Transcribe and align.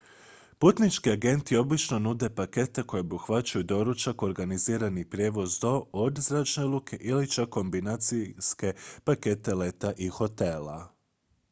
putnički 0.59 1.11
agenti 1.11 1.57
obično 1.57 1.99
nude 1.99 2.29
pakete 2.29 2.83
koji 2.83 2.99
obuhvaćaju 3.01 3.63
doručak 3.63 4.23
organizirani 4.23 5.09
prijevoz 5.09 5.59
do/od 5.59 6.17
zračne 6.19 6.65
luke 6.65 6.97
ili 7.01 7.31
čak 7.31 7.49
kombinacijske 7.49 8.73
pakete 9.05 9.55
leta 9.55 9.93
i 9.97 10.07
hotela 10.09 10.93